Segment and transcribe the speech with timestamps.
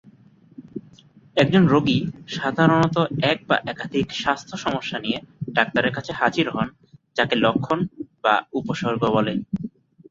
[1.37, 1.99] একজন রোগী
[2.29, 2.95] সাধারণত
[3.23, 5.17] এক বা একাধিক স্বাস্থ্য সমস্যা নিয়ে
[5.53, 6.67] ডাক্তারের কাছে হাজির হন,
[7.15, 7.79] যাকে লক্ষণ
[8.23, 9.33] বা উপসর্গ বলে।